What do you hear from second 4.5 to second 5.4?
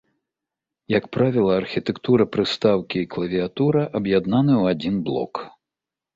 ў адзін блок.